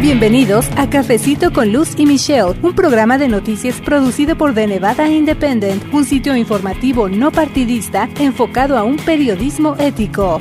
[0.00, 5.06] Bienvenidos a Cafecito con Luz y Michelle, un programa de noticias producido por The Nevada
[5.10, 10.40] Independent, un sitio informativo no partidista enfocado a un periodismo ético.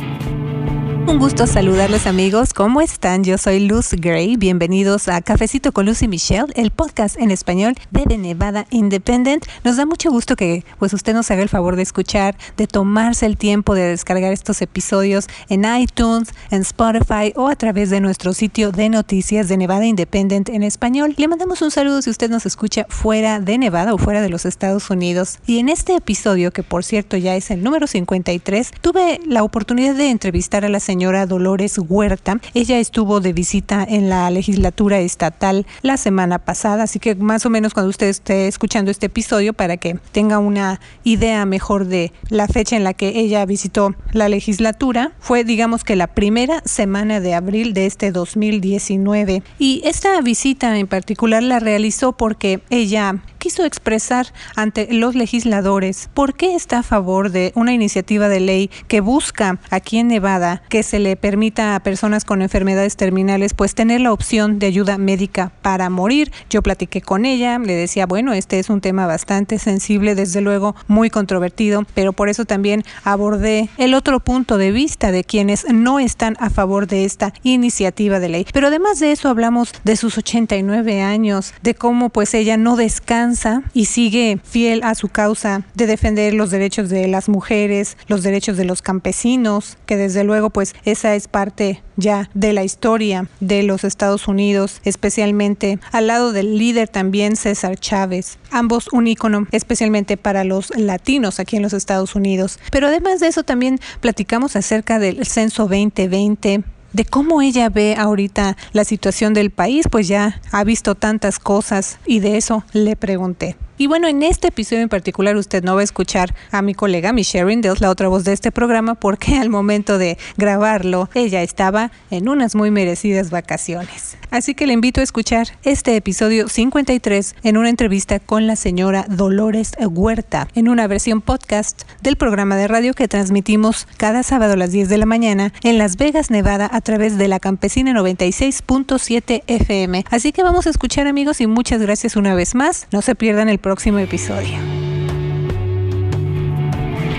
[1.09, 3.23] Un gusto saludarles amigos, ¿cómo están?
[3.23, 7.73] Yo soy Luz Gray, bienvenidos a Cafecito con Luz y Michelle, el podcast en español
[7.89, 9.43] de The Nevada Independent.
[9.63, 13.25] Nos da mucho gusto que pues usted nos haga el favor de escuchar, de tomarse
[13.25, 18.33] el tiempo de descargar estos episodios en iTunes, en Spotify o a través de nuestro
[18.33, 21.15] sitio de noticias de Nevada Independent en español.
[21.17, 24.45] Le mandamos un saludo si usted nos escucha fuera de Nevada o fuera de los
[24.45, 25.39] Estados Unidos.
[25.47, 29.95] Y en este episodio, que por cierto ya es el número 53, tuve la oportunidad
[29.95, 32.41] de entrevistar a la señora señora Dolores Huerta.
[32.53, 37.49] Ella estuvo de visita en la legislatura estatal la semana pasada, así que más o
[37.49, 42.49] menos cuando usted esté escuchando este episodio para que tenga una idea mejor de la
[42.49, 47.33] fecha en la que ella visitó la legislatura, fue digamos que la primera semana de
[47.33, 49.41] abril de este 2019.
[49.57, 56.35] Y esta visita en particular la realizó porque ella quiso expresar ante los legisladores por
[56.35, 60.83] qué está a favor de una iniciativa de ley que busca aquí en Nevada que
[60.89, 65.51] se le permita a personas con enfermedades terminales pues tener la opción de ayuda médica
[65.61, 66.31] para morir.
[66.49, 70.75] Yo platiqué con ella, le decía, bueno, este es un tema bastante sensible, desde luego
[70.87, 75.99] muy controvertido, pero por eso también abordé el otro punto de vista de quienes no
[75.99, 78.45] están a favor de esta iniciativa de ley.
[78.51, 83.61] Pero además de eso hablamos de sus 89 años, de cómo pues ella no descansa
[83.73, 88.57] y sigue fiel a su causa de defender los derechos de las mujeres, los derechos
[88.57, 93.63] de los campesinos, que desde luego pues esa es parte ya de la historia de
[93.63, 100.17] los Estados Unidos, especialmente al lado del líder también César Chávez, ambos un ícono especialmente
[100.17, 102.59] para los latinos aquí en los Estados Unidos.
[102.71, 108.57] Pero además de eso también platicamos acerca del censo 2020 de cómo ella ve ahorita
[108.73, 113.55] la situación del país, pues ya ha visto tantas cosas y de eso le pregunté.
[113.81, 117.13] Y bueno, en este episodio en particular usted no va a escuchar a mi colega,
[117.13, 121.41] mi Sharon Dills, la otra voz de este programa, porque al momento de grabarlo ella
[121.43, 124.17] estaba en unas muy merecidas vacaciones.
[124.31, 129.05] Así que le invito a escuchar este episodio 53 en una entrevista con la señora
[129.07, 134.57] Dolores Huerta, en una versión podcast del programa de radio que transmitimos cada sábado a
[134.57, 139.43] las 10 de la mañana en Las Vegas, Nevada, a través de la Campesina 96.7
[139.47, 140.03] FM.
[140.11, 142.87] Así que vamos a escuchar amigos y muchas gracias una vez más.
[142.91, 144.57] No se pierdan el próximo episodio.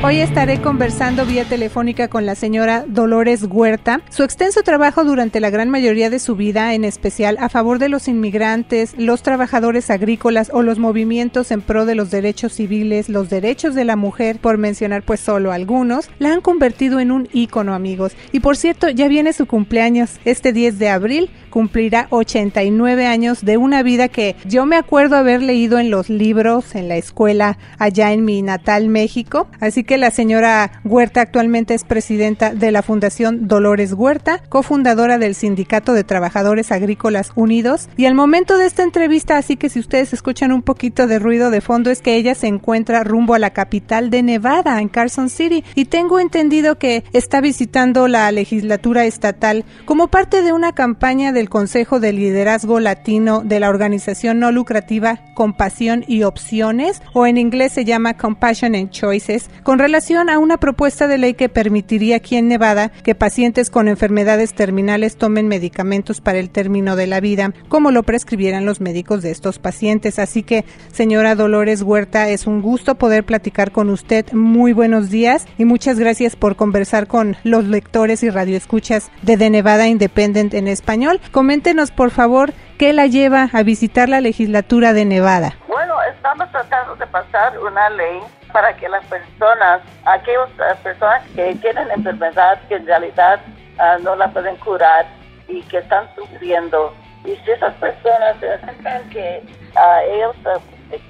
[0.02, 4.00] Hoy estaré conversando vía telefónica con la señora Dolores Huerta.
[4.08, 7.90] Su extenso trabajo durante la gran mayoría de su vida, en especial a favor de
[7.90, 13.30] los inmigrantes, los trabajadores agrícolas o los movimientos en pro de los derechos civiles, los
[13.30, 17.74] derechos de la mujer, por mencionar pues solo algunos, la han convertido en un ícono,
[17.74, 18.12] amigos.
[18.32, 23.56] Y por cierto, ya viene su cumpleaños este 10 de abril cumplirá 89 años de
[23.56, 28.12] una vida que yo me acuerdo haber leído en los libros en la escuela allá
[28.12, 29.48] en mi natal México.
[29.60, 35.34] Así que la señora Huerta actualmente es presidenta de la Fundación Dolores Huerta, cofundadora del
[35.34, 37.88] Sindicato de Trabajadores Agrícolas Unidos.
[37.96, 41.50] Y al momento de esta entrevista, así que si ustedes escuchan un poquito de ruido
[41.50, 45.28] de fondo, es que ella se encuentra rumbo a la capital de Nevada, en Carson
[45.28, 45.64] City.
[45.74, 51.39] Y tengo entendido que está visitando la legislatura estatal como parte de una campaña de
[51.40, 57.38] del Consejo de Liderazgo Latino de la organización no lucrativa Compasión y Opciones, o en
[57.38, 62.16] inglés se llama Compassion and Choices, con relación a una propuesta de ley que permitiría
[62.16, 67.20] aquí en Nevada que pacientes con enfermedades terminales tomen medicamentos para el término de la
[67.20, 70.18] vida, como lo prescribieran los médicos de estos pacientes.
[70.18, 74.30] Así que, señora Dolores Huerta, es un gusto poder platicar con usted.
[74.34, 79.48] Muy buenos días y muchas gracias por conversar con los lectores y radioescuchas de The
[79.48, 81.18] Nevada Independent en español.
[81.32, 85.56] Coméntenos, por favor, qué la lleva a visitar la legislatura de Nevada.
[85.68, 88.20] Bueno, estamos tratando de pasar una ley
[88.52, 90.50] para que las personas, aquellas
[90.82, 93.40] personas que tienen enfermedad que en realidad
[93.78, 95.06] ah, no la pueden curar
[95.46, 96.92] y que están sufriendo,
[97.24, 99.42] y si esas personas sienten que
[99.76, 100.36] uh, ellos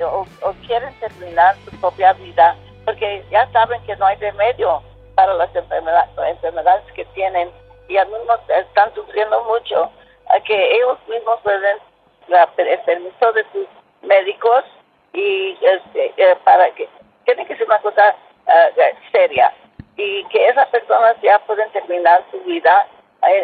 [0.03, 4.83] o, o, quieren terminar su propia vida, porque ya saben que no hay remedio
[5.15, 7.49] para las enfermedades, enfermedades que tienen
[7.89, 9.91] y algunos están sufriendo mucho,
[10.35, 11.79] a que ellos mismos pueden
[12.29, 13.67] el permiso de sus
[14.03, 14.65] médicos
[15.13, 16.89] y este, eh, para que
[17.25, 18.15] tiene que ser una cosa
[18.47, 19.53] uh, seria
[19.97, 22.87] y que esas personas ya pueden terminar su vida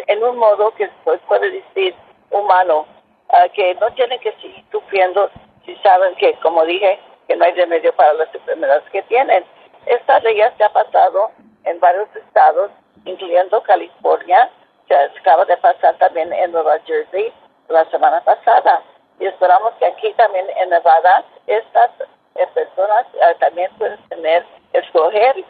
[0.07, 1.93] en, un modo que pues, puede decir
[2.31, 2.85] humano,
[3.29, 5.29] uh, que no tienen que seguir sufriendo
[5.65, 9.43] si saben que, como dije, que no hay remedio para las enfermedades que tienen.
[9.85, 11.31] Esta ley ya se ha pasado
[11.65, 12.71] en varios estados,
[13.05, 14.49] incluyendo California,
[14.87, 17.33] se acaba de pasar también en Nueva Jersey,
[17.69, 18.81] la semana pasada.
[19.19, 21.91] Y esperamos que aquí también en Nevada estas
[22.35, 25.43] eh, personas eh, también pueden tener, escoger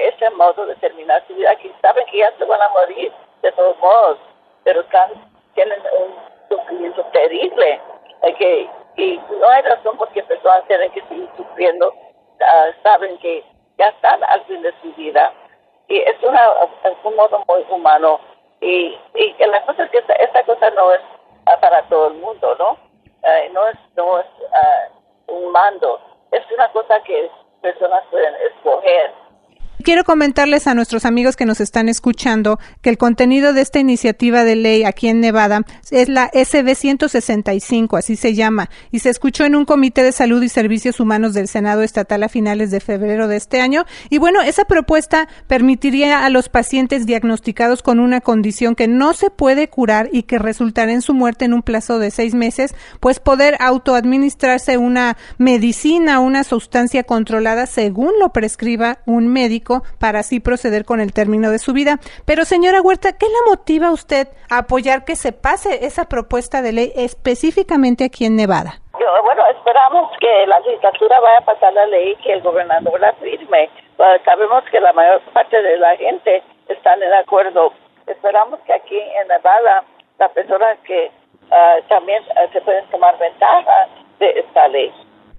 [0.00, 3.50] ese modo de terminar su vida, que saben que ya se van a morir de
[3.52, 4.18] todos modos,
[4.64, 4.84] pero
[5.54, 6.14] tienen un
[6.50, 7.80] sufrimiento terrible.
[8.36, 11.94] que, y no hay razón por qué personas tienen que seguir sufriendo,
[12.82, 13.42] saben que
[13.78, 15.32] ya están al fin de su vida.
[15.88, 16.50] Y es, una,
[16.84, 18.20] es un modo muy humano.
[18.62, 21.00] Y, y la cosa es que esta, cosa no es
[21.60, 22.78] para todo el mundo, ¿no?
[23.24, 24.88] Eh, no es, no es ah,
[25.26, 26.00] un mando,
[26.30, 27.28] es una cosa que
[27.60, 29.12] personas pueden escoger
[29.82, 34.44] Quiero comentarles a nuestros amigos que nos están escuchando que el contenido de esta iniciativa
[34.44, 39.44] de ley aquí en Nevada es la SB 165, así se llama, y se escuchó
[39.44, 43.26] en un comité de salud y servicios humanos del Senado estatal a finales de febrero
[43.26, 43.84] de este año.
[44.08, 49.30] Y bueno, esa propuesta permitiría a los pacientes diagnosticados con una condición que no se
[49.30, 53.18] puede curar y que resultará en su muerte en un plazo de seis meses, pues
[53.18, 59.61] poder autoadministrarse una medicina, una sustancia controlada según lo prescriba un médico
[59.98, 61.98] para así proceder con el término de su vida.
[62.26, 66.72] Pero señora Huerta, ¿qué la motiva usted a apoyar que se pase esa propuesta de
[66.72, 68.82] ley específicamente aquí en Nevada?
[69.24, 73.70] bueno, esperamos que la legislatura vaya a pasar la ley que el gobernador la firme.
[73.96, 77.72] Pues, sabemos que la mayor parte de la gente está de acuerdo.
[78.06, 79.84] Esperamos que aquí en Nevada
[80.18, 81.10] las personas que
[81.50, 83.88] ah, también ah, se pueden tomar ventaja
[84.18, 84.92] de esta ley.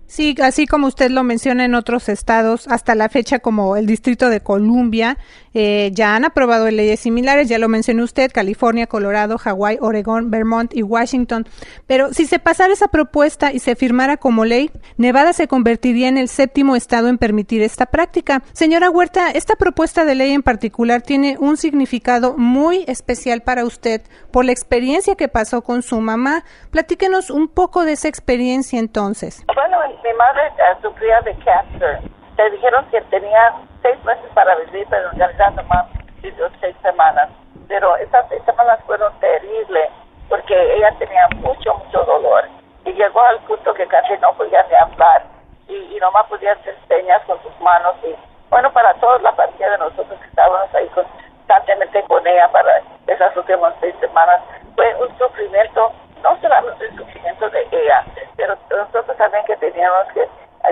[0.06, 4.30] Sí, así como usted lo menciona en otros estados, hasta la fecha como el Distrito
[4.30, 5.18] de Columbia,
[5.56, 10.76] eh, ya han aprobado leyes similares, ya lo mencionó usted, California, Colorado, Hawái, Oregón, Vermont
[10.76, 11.48] y Washington.
[11.88, 16.18] Pero si se pasara esa propuesta y se firmara como ley, Nevada se convertiría en
[16.18, 18.44] el séptimo estado en permitir esta práctica.
[18.54, 24.02] Señora Huerta, esta propuesta de ley en particular tiene un significado muy especial para usted
[24.32, 26.44] por la experiencia que pasó con su mamá.
[26.72, 29.44] Platíquenos un poco de esa experiencia entonces.
[29.54, 32.00] Bueno, mi madre uh, sufría de cáncer.
[32.38, 35.86] Le dijeron que tenía seis meses para vivir, pero en realidad nomás
[36.22, 37.30] vivió seis semanas.
[37.68, 39.90] Pero esas seis semanas fueron terribles
[40.28, 42.46] porque ella tenía mucho, mucho dolor.
[42.86, 45.24] Y llegó al punto que casi no podía ni hablar
[45.68, 47.96] y, y nomás podía hacer señas con sus manos.
[48.04, 48.14] Y
[48.50, 53.36] bueno, para toda la familia de nosotros que estábamos ahí constantemente con ella para esas
[53.38, 54.42] últimas seis semanas,
[54.76, 58.04] fue un sufrimiento, no solamente el sufrimiento de ella,
[58.36, 60.28] pero nosotros también que teníamos que,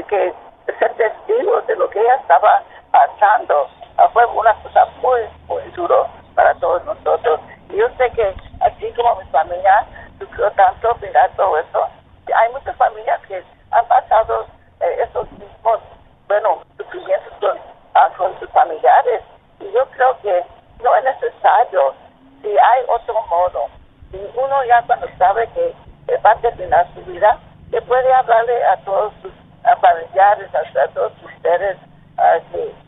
[0.08, 0.34] que
[0.80, 3.68] ser testigos de lo que ella estaba pasando.
[3.98, 7.40] Ah, fue una cosa muy, muy duro para todos nosotros.
[7.70, 9.86] Y yo sé que así como mi familia
[10.20, 11.88] sufrió tanto, mirar todo eso,
[12.34, 14.46] hay muchas familias que han pasado
[14.80, 15.80] eh, esos mismos,
[16.28, 17.58] bueno, sufrimientos con,
[17.96, 19.22] ah, con sus familiares.
[19.60, 20.44] Y yo creo que
[20.84, 21.94] no es necesario,
[22.42, 23.68] si hay otro modo,
[24.12, 25.74] si uno ya cuando sabe que
[26.18, 27.38] va a terminar su vida,
[27.72, 29.32] que puede hablarle a todos sus
[29.80, 31.78] familiares, a, todos sus seres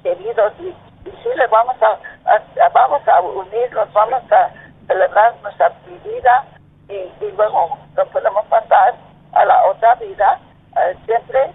[0.03, 1.97] queridos y, y sí le vamos a,
[2.73, 4.49] vamos a unirnos, vamos a
[4.87, 6.43] celebrar nuestra vida
[6.89, 8.93] y, y luego nos podemos pasar
[9.33, 10.39] a la otra vida
[10.77, 11.51] eh, siempre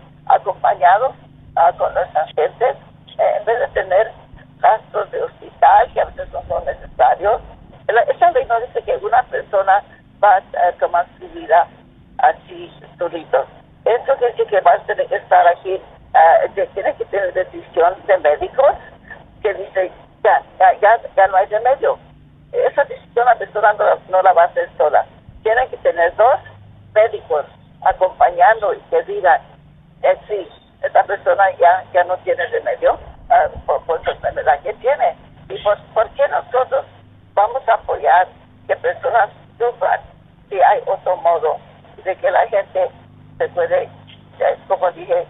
[0.82, 2.76] ah, con nuestras gentes
[3.18, 4.12] eh, en vez de tener
[4.60, 7.40] gastos de hospital que a veces no son necesarios.
[7.88, 9.82] Esa ley no dice que una persona
[10.22, 11.66] va a tomar su vida
[12.18, 13.46] así solitos.
[13.84, 17.94] Esto quiere decir que va a tener que estar aquí, uh, tiene que tener decisión
[18.06, 18.74] de médicos
[19.42, 19.92] que dice
[20.22, 20.42] ya,
[20.80, 21.98] ya, ya, no hay remedio.
[22.52, 23.74] Esa decisión la persona
[24.08, 25.06] no, la va a hacer sola.
[25.42, 26.40] Tiene que tener dos
[26.94, 27.46] médicos
[27.82, 29.40] acompañando y que digan,
[30.02, 30.48] eh, sí,
[30.82, 31.44] esta persona
[31.92, 35.16] ya, no tiene remedio uh, por, por su enfermedad que tiene.
[35.48, 36.84] ¿Y por, por qué nosotros
[37.34, 38.28] vamos a apoyar
[38.66, 40.00] que personas sufran
[40.48, 41.56] si hay otro modo
[42.04, 42.88] de que la gente
[43.38, 43.88] se puede,
[44.66, 45.26] como dije,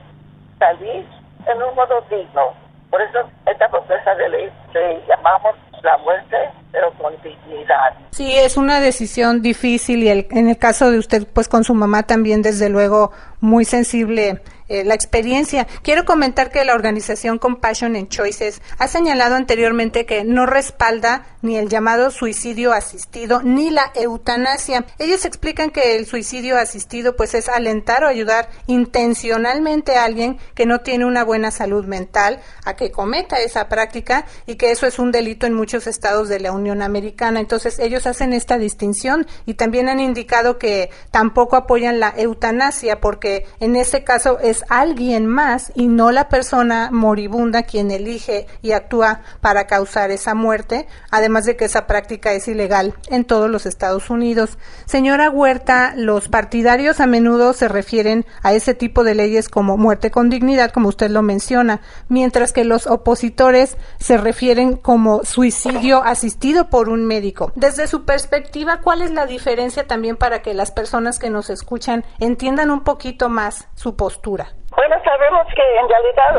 [0.59, 1.07] salir
[1.47, 2.53] en un modo digno.
[2.91, 6.37] Por eso esta propuesta de ley le llamamos la muerte,
[6.73, 7.95] pero con dignidad.
[8.11, 11.75] Sí, es una decisión difícil y el, en el caso de usted, pues con su
[11.75, 15.67] mamá también, desde luego, muy sensible eh, la experiencia.
[15.83, 21.57] Quiero comentar que la organización Compassion and Choices ha señalado anteriormente que no respalda ni
[21.57, 24.85] el llamado suicidio asistido ni la eutanasia.
[24.99, 30.67] Ellos explican que el suicidio asistido pues es alentar o ayudar intencionalmente a alguien que
[30.67, 34.99] no tiene una buena salud mental a que cometa esa práctica y que eso es
[34.99, 37.41] un delito en muchos estados de la Unión Americana.
[37.41, 43.47] Entonces ellos hacen esta distinción y también han indicado que tampoco apoyan la eutanasia porque
[43.61, 49.21] en ese caso es alguien más y no la persona moribunda quien elige y actúa
[49.41, 54.11] para causar esa muerte, además de que esa práctica es ilegal en todos los Estados
[54.11, 54.59] Unidos.
[54.87, 60.11] Señora Huerta, los partidarios a menudo se refieren a ese tipo de leyes como muerte
[60.11, 66.71] con dignidad, como usted lo menciona, mientras que los opositores se refieren como suicidio asistido
[66.71, 67.53] por un médico.
[67.55, 72.05] Desde su perspectiva, ¿cuál es la diferencia también para que las personas que nos escuchan
[72.19, 74.48] entiendan un poquito más su postura?
[74.79, 76.37] Bueno, sabemos que en realidad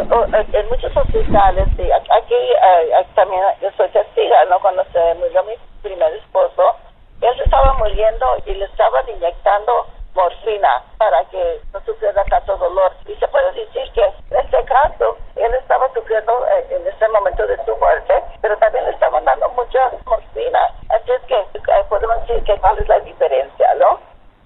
[0.54, 4.62] en muchos hospitales, aquí, eh, también yo soy testiga, ¿no?
[4.62, 6.78] Cuando se murió mi primer esposo,
[7.20, 12.94] él se estaba muriendo y le estaban inyectando morfina para que no sufriera tanto dolor.
[13.08, 17.46] Y se puede decir que en este caso él estaba sufriendo eh, en ese momento
[17.46, 20.60] de su muerte, pero también le estaban dando mucha morfina.
[20.88, 24.00] Así es que eh, podemos decir que cuál es la diferencia, ¿no?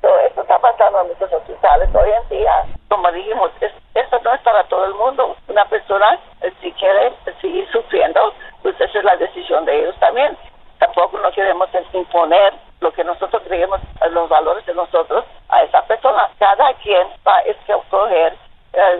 [0.04, 2.66] Todo esto está pasando en muchos hospitales hoy en día.
[2.90, 3.52] Como dijimos,
[3.96, 5.38] esto no es para todo el mundo.
[5.48, 10.38] Una persona, eh, si quiere seguir sufriendo, pues esa es la decisión de ellos también.
[10.78, 13.80] Tampoco no queremos imponer lo que nosotros creemos,
[14.12, 16.30] los valores de nosotros a esa persona.
[16.38, 18.36] Cada quien va a escoger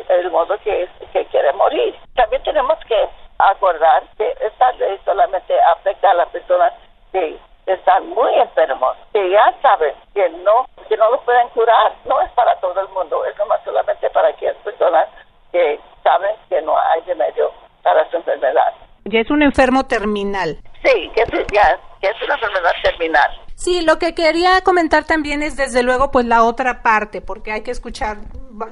[0.08, 1.94] el, modo que, que quiere morir.
[2.16, 6.72] También tenemos que acordar que esta ley solamente afecta a las personas
[7.12, 10.63] que están muy enfermos, que ya saben que no,
[11.34, 11.92] pueden curar.
[12.06, 15.08] No es para todo el mundo, es nomás solamente para aquellas personas
[15.52, 18.74] que saben que no hay remedio para su enfermedad.
[19.06, 20.58] Ya es un enfermo terminal.
[20.84, 21.24] Sí, que
[21.54, 23.32] ya, que es una enfermedad terminal.
[23.56, 27.64] Sí, lo que quería comentar también es desde luego pues la otra parte, porque hay
[27.64, 28.18] que escuchar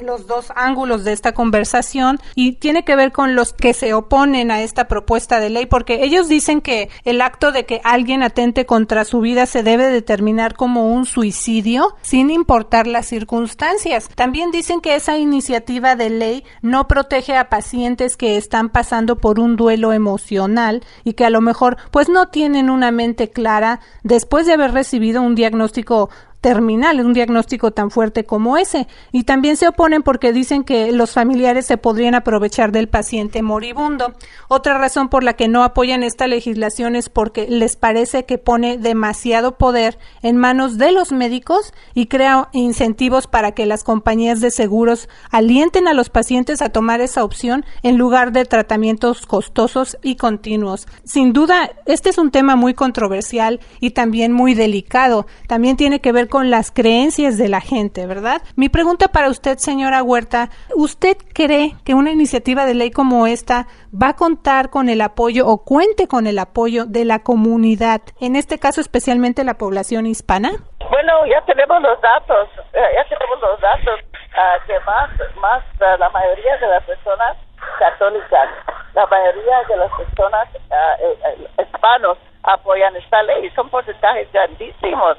[0.01, 4.51] los dos ángulos de esta conversación y tiene que ver con los que se oponen
[4.51, 8.65] a esta propuesta de ley porque ellos dicen que el acto de que alguien atente
[8.65, 14.09] contra su vida se debe determinar como un suicidio sin importar las circunstancias.
[14.15, 19.39] También dicen que esa iniciativa de ley no protege a pacientes que están pasando por
[19.39, 24.45] un duelo emocional y que a lo mejor pues no tienen una mente clara después
[24.45, 26.09] de haber recibido un diagnóstico
[26.41, 28.88] terminal, un diagnóstico tan fuerte como ese.
[29.12, 34.13] Y también se oponen porque dicen que los familiares se podrían aprovechar del paciente moribundo.
[34.48, 38.79] Otra razón por la que no apoyan esta legislación es porque les parece que pone
[38.79, 44.50] demasiado poder en manos de los médicos y crea incentivos para que las compañías de
[44.50, 50.15] seguros alienten a los pacientes a tomar esa opción en lugar de tratamientos costosos y
[50.15, 50.88] continuos.
[51.03, 55.27] Sin duda, este es un tema muy controversial y también muy delicado.
[55.48, 58.41] También tiene que ver con las creencias de la gente, ¿verdad?
[58.55, 63.67] Mi pregunta para usted, señora Huerta, ¿usted cree que una iniciativa de ley como esta
[63.91, 68.38] va a contar con el apoyo o cuente con el apoyo de la comunidad, en
[68.38, 70.51] este caso especialmente la población hispana?
[70.89, 74.00] Bueno, ya tenemos los datos, eh, ya tenemos los datos
[74.38, 77.35] ah, que más, más ah, la mayoría de las personas
[77.77, 78.47] católicas,
[78.95, 85.17] la mayoría de las personas eh, hispanos apoyan esta ley, son porcentajes grandísimos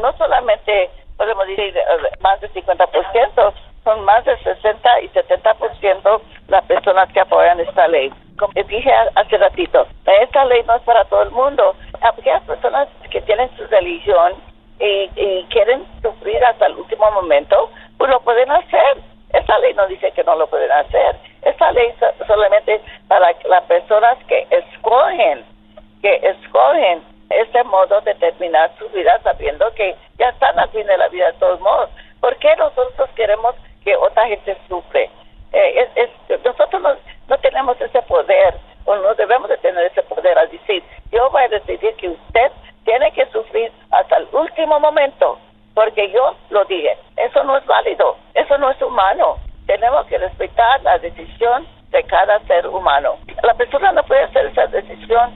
[0.00, 1.82] no solamente podemos decir eh,
[2.20, 3.52] más del 50%,
[3.84, 8.12] son más del 60 y 70% las personas que apoyan esta ley.
[8.38, 11.74] Como dije hace ratito, esta ley no es para todo el mundo.
[12.00, 14.34] Aquellas personas que tienen su religión
[14.80, 18.98] y, y quieren sufrir hasta el último momento, pues lo pueden hacer.
[19.32, 21.16] Esta ley no dice que no lo pueden hacer.
[21.42, 25.44] Esta ley es solamente para las personas que escogen,
[26.00, 27.02] que escogen
[27.32, 31.26] ese modo de terminar su vida sabiendo que ya están al fin de la vida
[31.26, 31.90] de todos modos.
[32.20, 35.10] ¿Por qué nosotros queremos que otra gente sufre?
[35.52, 36.10] Eh, es,
[36.44, 36.94] nosotros no,
[37.28, 41.42] no, tenemos ese poder o no debemos de tener ese poder al decir, yo voy
[41.42, 42.52] a decidir que usted
[42.84, 45.38] tiene que sufrir hasta el último momento,
[45.74, 49.36] porque yo lo dije, eso no es válido, eso no es humano.
[49.66, 53.18] Tenemos que respetar la decisión de cada ser humano.
[53.42, 55.32] La persona no puede hacer esa decisión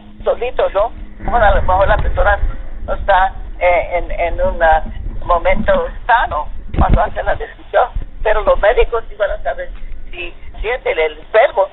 [0.74, 0.92] ¿no?
[1.30, 2.38] bueno, a lo mejor la persona
[2.86, 4.84] no está eh, en, en un ah,
[5.24, 5.72] momento
[6.06, 6.48] sano
[6.78, 7.88] cuando hace la decisión,
[8.22, 9.70] pero los médicos iban a saber
[10.10, 11.66] si siente el enfermo,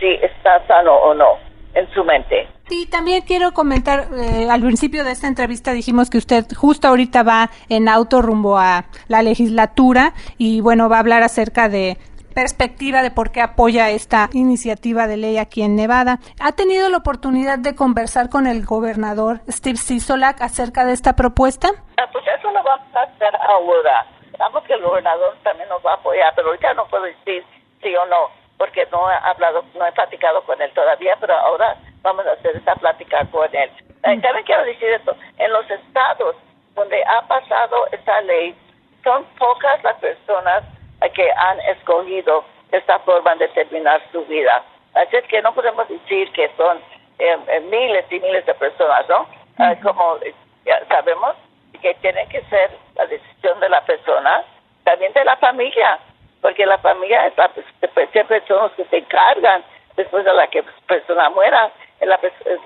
[0.00, 1.38] si está sano o no
[1.74, 2.48] en su mente.
[2.70, 7.22] Y también quiero comentar, eh, al principio de esta entrevista dijimos que usted justo ahorita
[7.22, 11.98] va en auto rumbo a la legislatura y bueno, va a hablar acerca de
[12.36, 16.18] perspectiva de por qué apoya esta iniciativa de ley aquí en Nevada.
[16.38, 21.68] ¿Ha tenido la oportunidad de conversar con el gobernador Steve Sisolak acerca de esta propuesta?
[21.96, 24.06] Ah, pues eso lo vamos a hacer ahora.
[24.36, 27.42] Sabemos que el gobernador también nos va a apoyar, pero ahorita no puedo decir
[27.80, 28.28] sí o no,
[28.58, 32.54] porque no he hablado, no he platicado con él todavía, pero ahora vamos a hacer
[32.54, 33.70] esa plática con él.
[34.04, 36.36] Eh, también quiero decir esto, en los estados
[36.74, 38.54] donde ha pasado esta ley,
[39.02, 40.75] son pocas las personas
[41.10, 44.62] que han escogido esta forma de terminar su vida.
[44.94, 46.78] Así es que no podemos decir que son
[47.18, 49.26] eh, eh, miles y miles de personas, ¿no?
[49.58, 50.18] Ah, como
[50.64, 51.34] ya sabemos
[51.80, 54.44] que tiene que ser la decisión de la persona,
[54.84, 55.98] también de la familia,
[56.40, 59.62] porque la familia es la, pues, siempre son los que se encargan
[59.96, 61.70] después de la que la persona muera.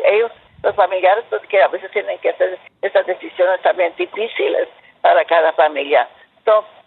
[0.04, 0.32] ellos,
[0.62, 4.68] los familiares, pues, que a veces tienen que hacer esas decisiones también difíciles
[5.00, 6.08] para cada familia.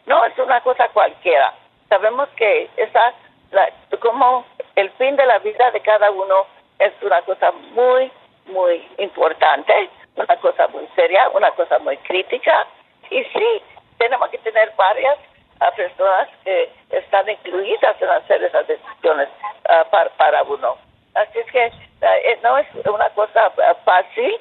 [0.05, 1.53] No es una cosa cualquiera.
[1.89, 3.13] Sabemos que esa,
[3.51, 3.69] la,
[4.01, 4.45] como
[4.75, 6.45] el fin de la vida de cada uno
[6.79, 8.11] es una cosa muy,
[8.47, 12.67] muy importante, una cosa muy seria, una cosa muy crítica.
[13.09, 13.61] Y sí,
[13.97, 15.17] tenemos que tener varias
[15.59, 19.29] ah, personas que están incluidas en hacer esas decisiones
[19.69, 20.77] ah, para, para, uno.
[21.15, 23.51] Así es que ah, eh, no es una cosa
[23.85, 24.39] fácil,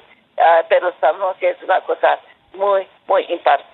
[0.67, 2.19] pero sabemos que es una cosa
[2.53, 3.23] muy, muy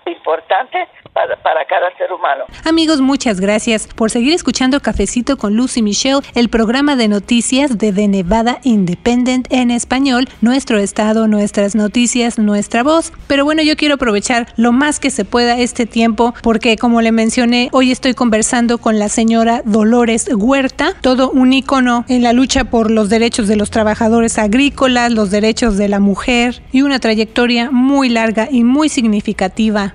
[0.05, 0.77] importante
[1.13, 2.45] para, para, cada ser humano.
[2.65, 7.91] Amigos, muchas gracias por seguir escuchando Cafecito con Lucy Michelle, el programa de noticias de
[7.93, 13.11] The Nevada Independent en español, nuestro estado, nuestras noticias, nuestra voz.
[13.27, 17.11] Pero bueno, yo quiero aprovechar lo más que se pueda este tiempo porque como le
[17.11, 22.65] mencioné, hoy estoy conversando con la señora Dolores Huerta, todo un ícono en la lucha
[22.65, 27.69] por los derechos de los trabajadores agrícolas, los derechos de la mujer y una trayectoria
[27.71, 29.18] muy larga y muy significativa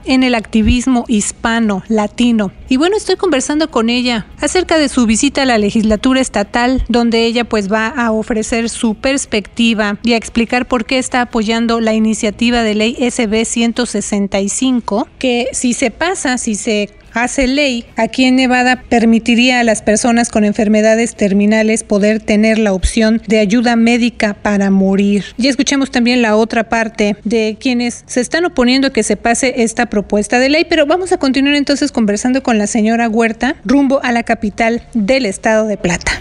[0.04, 2.52] en el activismo hispano, latino.
[2.68, 7.24] Y bueno, estoy conversando con ella acerca de su visita a la legislatura estatal, donde
[7.26, 11.94] ella pues va a ofrecer su perspectiva y a explicar por qué está apoyando la
[11.94, 18.36] iniciativa de ley SB 165, que si se pasa, si se hace ley, aquí en
[18.36, 24.34] Nevada permitiría a las personas con enfermedades terminales poder tener la opción de ayuda médica
[24.34, 25.24] para morir.
[25.36, 29.62] Ya escuchamos también la otra parte de quienes se están oponiendo a que se pase
[29.62, 34.02] esta propuesta de ley, pero vamos a continuar entonces conversando con la señora Huerta rumbo
[34.02, 36.12] a la capital del estado de Plata.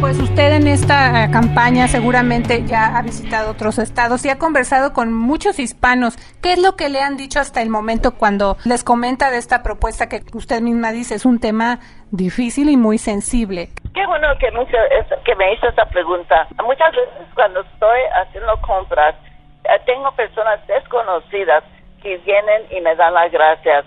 [0.00, 4.94] Pues usted en esta eh, campaña seguramente ya ha visitado otros estados y ha conversado
[4.94, 6.16] con muchos hispanos.
[6.42, 9.62] ¿Qué es lo que le han dicho hasta el momento cuando les comenta de esta
[9.62, 11.80] propuesta que usted misma dice es un tema
[12.12, 13.68] difícil y muy sensible?
[13.92, 14.62] Qué bueno que me
[15.52, 16.48] hizo, que pregunta.
[16.64, 19.14] Muchas veces cuando estoy haciendo compras,
[19.64, 21.62] eh, tengo personas desconocidas
[22.02, 23.84] que vienen y me dan las gracias.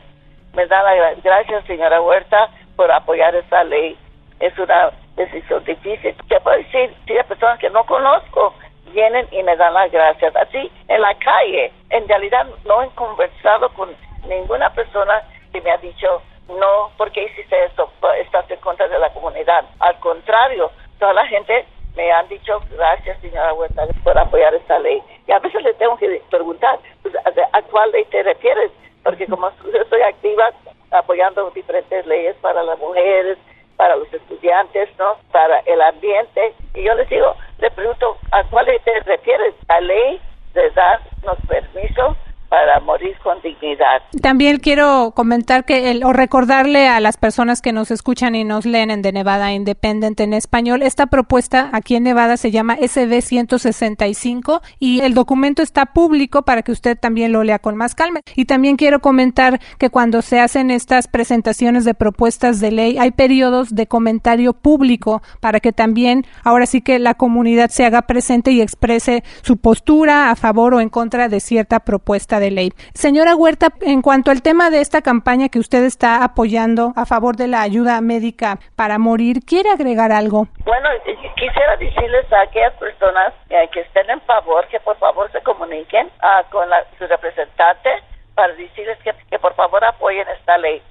[0.53, 3.97] Me dan las gracias, señora Huerta, por apoyar esa ley.
[4.39, 6.15] Es una decisión difícil.
[6.27, 8.53] Te puedo decir, si hay personas que no conozco
[8.93, 10.35] vienen y me dan las gracias.
[10.35, 13.89] Así, en la calle, en realidad no he conversado con
[14.27, 15.21] ninguna persona
[15.51, 17.89] que me ha dicho, no, porque hiciste esto?
[18.19, 19.65] Estás en contra de la comunidad.
[19.79, 25.01] Al contrario, toda la gente me han dicho, gracias, señora Huerta, por apoyar esta ley.
[25.27, 28.71] Y a veces le tengo que preguntar, pues, ¿a cuál ley te refieres?
[29.03, 30.51] Porque como yo estoy activa
[30.91, 33.37] apoyando diferentes leyes para las mujeres,
[33.83, 35.17] para los estudiantes, ¿no?
[35.33, 36.53] Para el ambiente.
[36.73, 39.53] Y yo les digo, le pregunto, ¿a cuál te refieres?
[39.67, 40.21] ¿A ley
[40.53, 42.15] de darnos permiso
[42.53, 44.03] para morir con dignidad.
[44.21, 48.67] También quiero comentar que el, o recordarle a las personas que nos escuchan y nos
[48.67, 53.21] leen en de Nevada Independent en español, esta propuesta aquí en Nevada se llama SB
[53.21, 58.19] 165 y el documento está público para que usted también lo lea con más calma.
[58.35, 63.09] Y también quiero comentar que cuando se hacen estas presentaciones de propuestas de ley hay
[63.09, 68.51] periodos de comentario público para que también ahora sí que la comunidad se haga presente
[68.51, 72.69] y exprese su postura a favor o en contra de cierta propuesta de ley.
[72.93, 77.35] Señora Huerta, en cuanto al tema de esta campaña que usted está apoyando a favor
[77.35, 80.47] de la ayuda médica para morir, ¿quiere agregar algo?
[80.65, 80.89] Bueno,
[81.35, 83.33] quisiera decirles a aquellas personas
[83.71, 87.89] que estén en favor que por favor se comuniquen ah, con su representante
[88.35, 90.81] para decirles que, que por favor apoyen esta ley.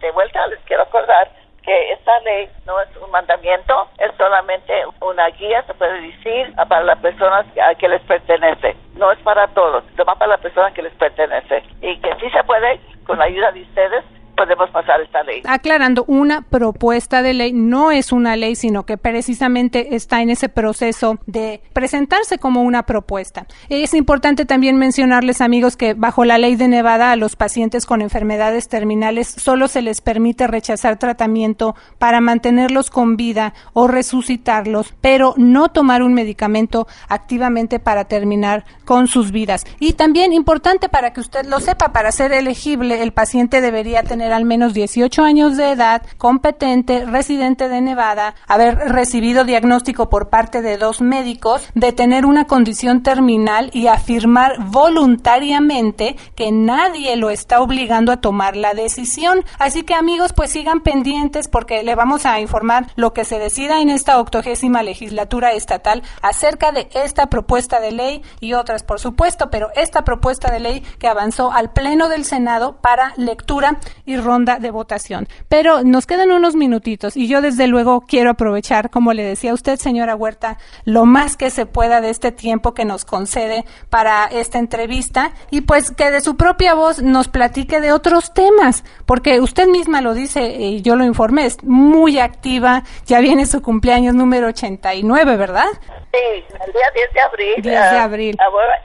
[0.00, 1.30] De vuelta les quiero acordar
[1.68, 6.82] que esta ley no es un mandamiento, es solamente una guía, se puede decir, para
[6.82, 8.74] las personas a que les pertenece.
[8.94, 11.62] No es para todos, es para las personas que les pertenece.
[11.82, 14.02] Y que sí se puede, con la ayuda de ustedes,
[14.38, 15.42] podemos pasar esta ley.
[15.44, 20.48] Aclarando, una propuesta de ley no es una ley, sino que precisamente está en ese
[20.48, 23.46] proceso de presentarse como una propuesta.
[23.68, 28.00] Es importante también mencionarles, amigos, que bajo la ley de Nevada a los pacientes con
[28.00, 35.34] enfermedades terminales solo se les permite rechazar tratamiento para mantenerlos con vida o resucitarlos, pero
[35.36, 39.64] no tomar un medicamento activamente para terminar con sus vidas.
[39.80, 44.27] Y también importante para que usted lo sepa, para ser elegible, el paciente debería tener
[44.32, 50.28] al menos 18 18 años de edad, competente, residente de Nevada, haber recibido diagnóstico por
[50.28, 57.30] parte de dos médicos de tener una condición terminal y afirmar voluntariamente que nadie lo
[57.30, 59.44] está obligando a tomar la decisión.
[59.58, 63.80] Así que amigos, pues sigan pendientes porque le vamos a informar lo que se decida
[63.80, 69.50] en esta octogésima legislatura estatal acerca de esta propuesta de ley y otras, por supuesto,
[69.50, 74.58] pero esta propuesta de ley que avanzó al Pleno del Senado para lectura y ronda
[74.58, 75.28] de votación.
[75.48, 79.76] Pero nos quedan unos minutitos y yo desde luego quiero aprovechar, como le decía usted,
[79.76, 84.58] señora Huerta, lo más que se pueda de este tiempo que nos concede para esta
[84.58, 89.66] entrevista y pues que de su propia voz nos platique de otros temas, porque usted
[89.66, 94.48] misma lo dice y yo lo informé, es muy activa, ya viene su cumpleaños número
[94.48, 95.68] 89, ¿verdad?
[96.12, 97.54] Sí, el día 10 de abril.
[97.58, 98.36] 10 de ah, abril.
[98.44, 98.82] Ahora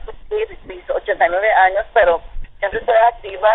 [0.65, 2.21] mis 89 años, pero
[2.59, 3.49] siempre estoy activa,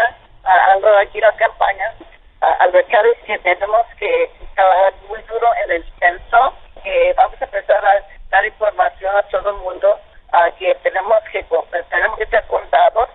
[0.73, 1.95] ando aquí las campañas,
[2.41, 7.85] al ver que tenemos que trabajar muy duro en el censo, que vamos a empezar
[7.85, 9.99] a dar información a todo el mundo,
[10.33, 11.45] a que tenemos que
[11.91, 13.09] tenemos que ser contados,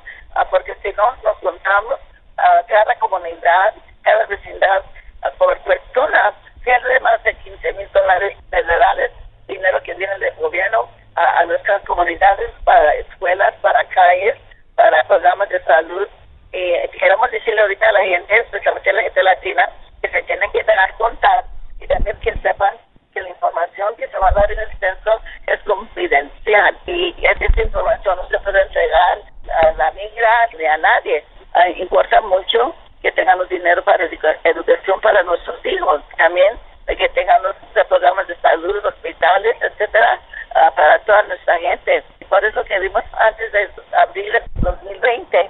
[0.50, 2.00] porque si no nos contamos,
[2.68, 4.84] cada comunidad, cada vecindad,
[5.38, 9.12] por personas pierde más de 15 mil dólares federales,
[9.48, 14.36] dinero que viene del gobierno a, nuestras comunidades, para escuelas, para calles,
[14.76, 16.08] para programas de salud.
[16.52, 19.70] Y queremos decirle ahorita a la gente, especialmente a la gente latina,
[20.02, 21.46] que se tienen que dejar contar
[21.80, 22.76] y también que sepan
[23.14, 27.62] que la información que se va a dar en el censo es confidencial y esa
[27.62, 29.20] información no se puede entregar
[29.62, 31.24] a la migra ni a nadie.
[31.54, 37.56] Ah, importa mucho que tengamos dinero para educación para nuestros hijos, también que tengan los
[37.88, 38.82] programas de salud,
[39.62, 40.20] etcétera,
[40.56, 42.04] ah, para toda nuestra gente.
[42.30, 45.43] Por eso que vimos antes de abril de 2020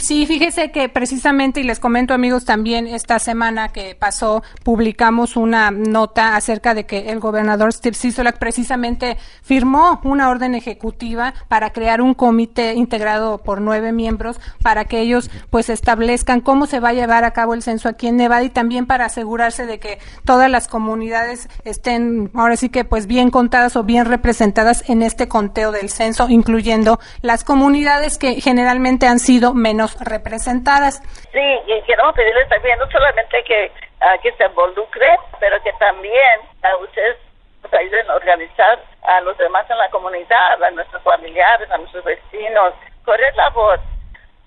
[0.00, 5.70] Sí, fíjese que precisamente, y les comento amigos también, esta semana que pasó, publicamos una
[5.70, 12.00] nota acerca de que el gobernador Steve Sisolak precisamente firmó una orden ejecutiva para crear
[12.00, 16.94] un comité integrado por nueve miembros para que ellos pues establezcan cómo se va a
[16.94, 20.50] llevar a cabo el censo aquí en Nevada y también para asegurarse de que todas
[20.50, 25.72] las comunidades estén ahora sí que pues bien contadas o bien representadas en este conteo
[25.72, 31.00] del censo, incluyendo las comunidades que generalmente han sido menos representadas.
[31.32, 33.70] Sí, y quiero pedirles también no solamente que,
[34.02, 37.16] uh, que se involucre, pero que también a ustedes
[37.62, 42.04] nos ayuden a organizar a los demás en la comunidad, a nuestros familiares, a nuestros
[42.04, 42.74] vecinos,
[43.04, 43.80] correr la voz.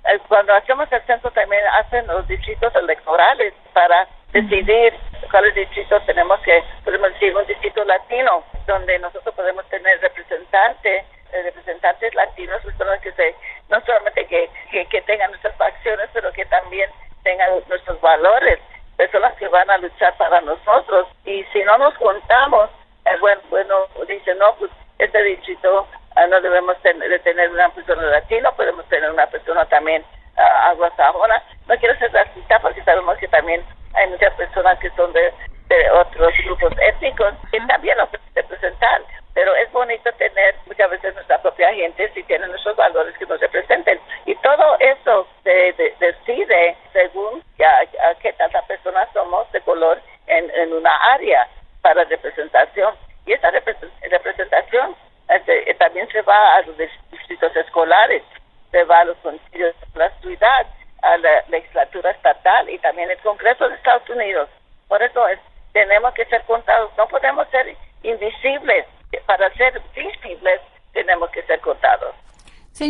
[0.06, 4.93] Eh, cuando hacemos el censo también hacen los distritos electorales para decidir
[5.30, 11.43] cuáles distritos tenemos que, podemos decir, un distrito latino, donde nosotros podemos tener representantes eh,
[11.43, 13.34] representantes latinos, personas que se,
[13.72, 14.50] no solamente que,
[14.90, 16.90] que, tengan nuestras facciones, pero que también
[17.24, 18.60] tengan nuestros valores,
[18.98, 21.08] personas que van a luchar para nosotros.
[21.26, 22.70] Y si no nos contamos,
[23.06, 23.76] eh, bueno, bueno,
[24.08, 29.10] dicen, no, pues este distrito ah, no debemos de tener una persona latina, podemos tener
[29.10, 30.04] una persona también
[30.38, 31.42] uh, anglosajona.
[31.68, 35.34] No quiero ser racista porque sabemos que también hay muchas personas que son de,
[35.70, 41.41] de otros grupos étnicos que también nos representan pero es bonito tener muchas veces nuestra
[41.41, 44.00] propia gente si tienen nuestros valores que nos representen.
[44.26, 50.74] Y todo eso se decide según a, qué tantas personas somos de color en, en
[50.74, 51.48] una área
[51.82, 52.94] para representación.
[53.26, 54.96] Y esa representación
[55.30, 58.24] este, también se va a los distritos escolares,
[58.72, 60.67] se va a los concilios de la ciudad,
[61.04, 64.50] a la legislatura estatal y también el Congreso de Estados Unidos.
[64.89, 65.39] Por eso es,
[65.72, 68.86] tenemos que ser contados, no podemos ser invisibles
[69.26, 70.62] para ser visibles
[70.94, 72.13] tenemos que ser contados.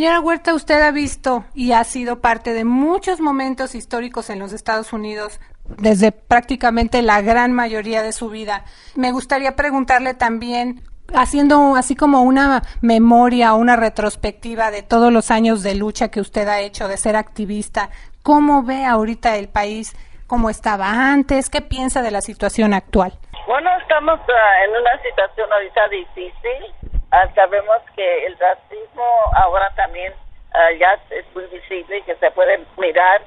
[0.01, 4.51] Señora Huerta, usted ha visto y ha sido parte de muchos momentos históricos en los
[4.51, 5.39] Estados Unidos
[5.77, 8.65] desde prácticamente la gran mayoría de su vida.
[8.95, 10.81] Me gustaría preguntarle también,
[11.13, 16.47] haciendo así como una memoria una retrospectiva de todos los años de lucha que usted
[16.47, 17.91] ha hecho, de ser activista,
[18.23, 19.95] ¿cómo ve ahorita el país?
[20.25, 21.47] ¿Cómo estaba antes?
[21.51, 23.13] ¿Qué piensa de la situación actual?
[23.45, 27.00] Bueno, estamos ah, en una situación ahorita difícil.
[27.13, 29.03] Ah, sabemos que el racismo
[29.35, 30.13] ahora también
[30.53, 33.21] ah, ya es muy visible y que se puede mirar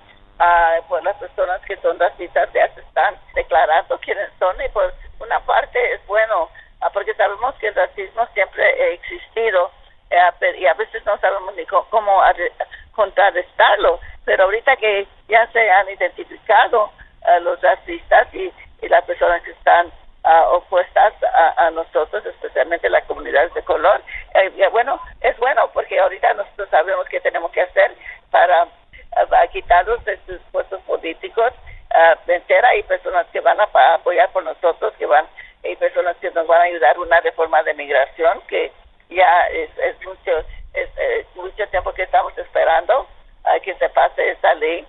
[0.89, 5.39] por las personas que son racistas ya se están declarando quiénes son y por una
[5.41, 6.49] parte es bueno
[6.93, 9.71] porque sabemos que el racismo siempre ha existido
[10.11, 12.23] eh, y a veces no sabemos ni cómo
[12.93, 16.91] contrarrestarlo pero ahorita que ya se han identificado
[17.43, 19.93] los racistas y, y las personas que están
[20.25, 24.03] uh, opuestas a, a, nosotros, especialmente las comunidades de color.
[24.35, 27.95] Eh, eh, bueno, es bueno porque ahorita nosotros sabemos qué tenemos que hacer
[28.31, 31.53] para, ah, para quitarlos de sus puestos políticos.
[31.95, 35.27] Uh, entera hay personas que van a, apoyar por nosotros, que van,
[35.65, 38.73] hay personas que nos van a ayudar una reforma de migración que
[39.11, 40.39] ya es, es mucho
[40.73, 43.07] es, es mucho tiempo que estamos esperando
[43.45, 44.85] a que se pase esta ley,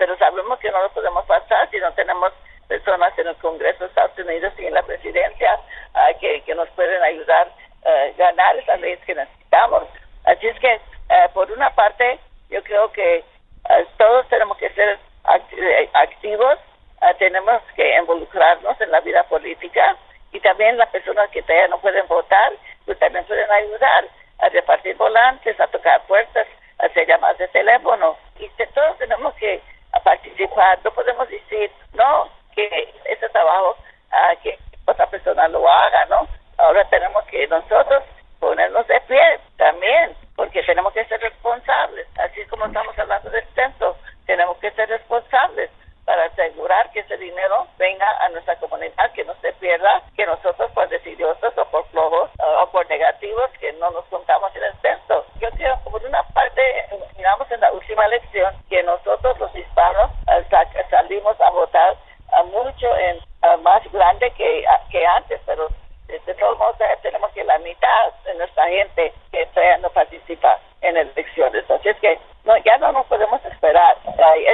[0.00, 2.32] pero sabemos que no lo podemos pasar si no tenemos
[2.68, 5.58] personas en el Congreso de Estados Unidos y en la presidencia
[5.94, 7.48] ah, que, que nos pueden ayudar
[7.84, 9.84] a ganar esas leyes que necesitamos.
[10.24, 10.80] Así es que,
[11.32, 12.18] por una parte,
[12.50, 13.24] yo creo que
[13.96, 14.98] todos tenemos que ser
[15.52, 16.58] eh, activos,
[17.18, 19.96] tenemos que involucrarnos en la vida política
[20.32, 22.52] y también las personas que todavía no pueden votar,
[22.84, 24.04] pues también pueden ayudar
[24.40, 26.46] a repartir volantes, a tocar puertas,
[26.78, 28.16] a hacer llamadas de teléfono.
[28.38, 29.62] Y todos tenemos que
[30.04, 33.76] participar, no podemos decir, no, que ese trabajo,
[34.12, 36.26] uh, que otra persona lo haga, ¿no?
[36.58, 38.02] Ahora tenemos que nosotros
[38.40, 43.96] ponernos de pie también, porque tenemos que ser responsables, así como estamos hablando del centro,
[44.26, 45.70] tenemos que ser responsables
[46.04, 50.70] para asegurar que ese dinero venga a nuestra comunidad, que no se pierda, que nosotros
[50.72, 55.26] por decidiosos o por flojos o por negativos, que no nos contamos en el censo.
[55.38, 56.62] Yo creo que por una parte,
[57.16, 60.10] miramos en la última elección, que nosotros los hispanos
[60.90, 61.96] salimos a votar
[62.32, 63.18] a mucho en
[63.62, 65.68] más grande que, que antes, pero
[66.06, 70.96] de todos modos tenemos que la mitad de nuestra gente que todavía no participa en
[70.96, 71.64] elecciones.
[71.88, 73.96] Así es que no, ya no nos podemos esperar.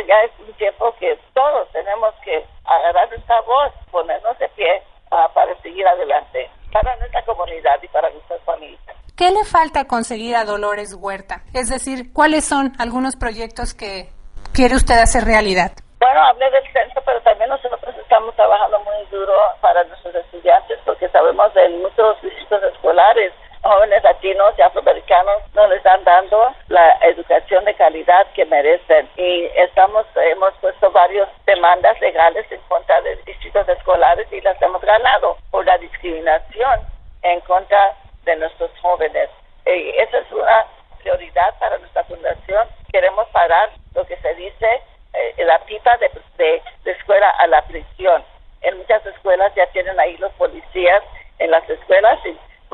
[0.06, 5.28] Ya, es un tiempo que todos tenemos que agarrar nuestra voz, ponernos de pie ah,
[5.34, 8.80] para seguir adelante, para nuestra comunidad y para nuestras familias.
[9.16, 11.42] ¿Qué le falta conseguir a Dolores Huerta?
[11.54, 14.10] Es decir, ¿cuáles son algunos proyectos que
[14.52, 15.72] quiere usted hacer realidad?
[15.98, 21.08] Bueno, hablé del censo, pero también nosotros estamos trabajando muy duro para nuestros estudiantes porque
[21.08, 23.32] sabemos de muchos distritos escolares
[23.64, 29.46] jóvenes latinos y afroamericanos no les están dando la educación de calidad que merecen y
[29.56, 35.38] estamos hemos puesto varias demandas legales en contra de distritos escolares y las hemos ganado
[35.50, 36.80] por la discriminación
[37.22, 39.30] en contra de nuestros jóvenes
[39.64, 40.66] y esa es una
[41.02, 44.82] prioridad para nuestra fundación queremos parar lo que se dice
[45.14, 48.22] eh, la pipa de, de, de escuela a la prisión
[48.60, 51.02] en muchas escuelas ya tienen ahí los policías
[51.38, 52.18] en las escuelas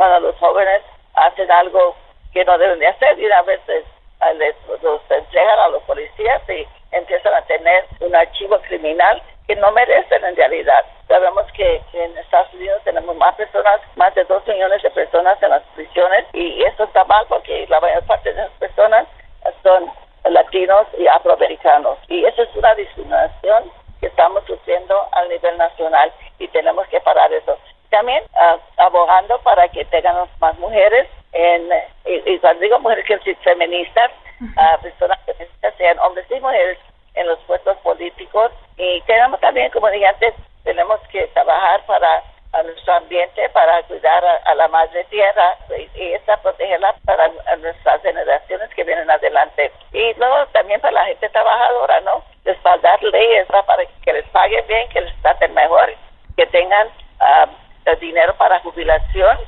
[0.00, 0.80] cuando los jóvenes
[1.12, 1.94] hacen algo
[2.32, 3.84] que no deben de hacer y a veces
[4.80, 10.24] los entregan a los policías y empiezan a tener un archivo criminal que no merecen
[10.24, 10.86] en realidad.
[11.06, 15.50] Sabemos que, en Estados Unidos tenemos más personas, más de dos millones de personas en
[15.50, 19.06] las prisiones y eso está mal porque la mayor parte de esas personas
[19.62, 19.92] son
[20.24, 26.48] latinos y afroamericanos y eso es una discriminación que estamos sufriendo a nivel nacional y
[26.48, 27.58] tenemos que parar eso
[27.90, 31.68] también uh, abogando para que tengamos más mujeres en
[32.04, 36.78] y, cuando digo mujeres que son feministas uh, personas feministas sean hombres y mujeres
[37.14, 38.52] en los puestos políticos.
[38.76, 42.22] Y tenemos también como dije antes tenemos que trabajar para
[42.64, 48.68] nuestro ambiente para cuidar a, la madre tierra y, y esa protegerla para nuestras generaciones
[48.74, 49.70] que vienen adelante.
[49.92, 54.88] Y luego también para la gente trabajadora no respaldar leyes para que les paguen bien
[54.88, 55.69] que les traten mejor
[58.60, 59.38] jubilación,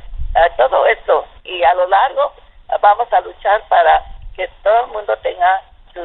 [0.56, 1.24] todo esto.
[1.44, 2.32] Y a lo largo
[2.80, 4.02] vamos a luchar para
[4.34, 5.60] que todo el mundo tenga
[5.92, 6.00] su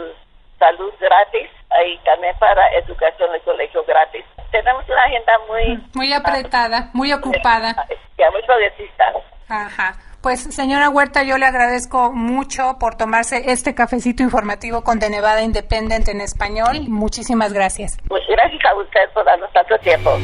[0.59, 1.49] salud gratis
[1.85, 4.25] y también para educación de colegio gratis.
[4.51, 5.83] Tenemos una agenda muy...
[5.93, 7.75] Muy apretada, muy ocupada.
[8.17, 9.13] Ya, muy progresista.
[9.49, 9.95] Ajá.
[10.21, 15.41] Pues señora Huerta, yo le agradezco mucho por tomarse este cafecito informativo con De Nevada
[15.41, 16.89] Independent en español.
[16.89, 17.97] Muchísimas gracias.
[18.09, 20.17] Muchas gracias a usted por darnos tanto tiempo.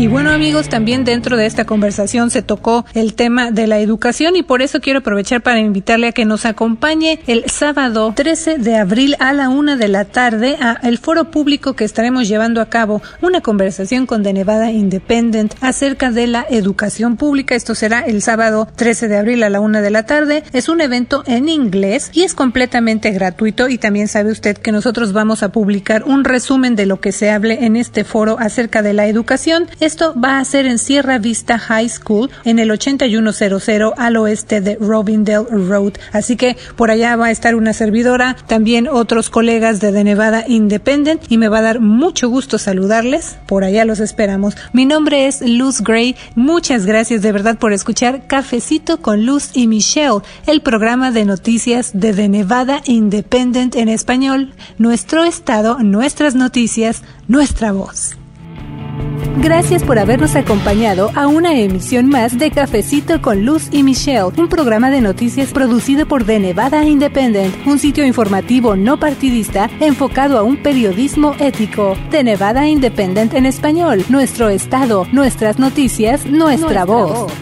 [0.00, 4.36] Y bueno amigos, también dentro de esta conversación se tocó el tema de la educación
[4.36, 8.76] y por eso quiero aprovechar para invitarle a que nos acompañe el sábado 13 de
[8.76, 12.70] abril a la una de la tarde a el foro público que estaremos llevando a
[12.70, 17.56] cabo una conversación con De Nevada Independent acerca de la educación pública.
[17.56, 20.44] Esto será el sábado 13 de abril a la una de la tarde.
[20.52, 25.12] Es un evento en inglés y es completamente gratuito y también sabe usted que nosotros
[25.12, 28.92] vamos a publicar un resumen de lo que se hable en este foro acerca de
[28.92, 29.66] la educación.
[29.88, 34.76] Esto va a ser en Sierra Vista High School en el 8100 al oeste de
[34.78, 35.94] Robindale Road.
[36.12, 40.44] Así que por allá va a estar una servidora, también otros colegas de The Nevada
[40.46, 43.38] Independent y me va a dar mucho gusto saludarles.
[43.46, 44.56] Por allá los esperamos.
[44.74, 46.16] Mi nombre es Luz Gray.
[46.34, 51.92] Muchas gracias de verdad por escuchar Cafecito con Luz y Michelle, el programa de noticias
[51.94, 54.52] de The Nevada Independent en español.
[54.76, 58.18] Nuestro estado, nuestras noticias, nuestra voz.
[59.40, 64.48] Gracias por habernos acompañado a una emisión más de Cafecito con Luz y Michelle, un
[64.48, 70.42] programa de noticias producido por The Nevada Independent, un sitio informativo no partidista enfocado a
[70.42, 71.96] un periodismo ético.
[72.10, 77.32] The Nevada Independent en español, nuestro estado, nuestras noticias, nuestra, voz.